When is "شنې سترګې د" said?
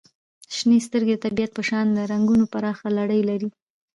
0.55-1.21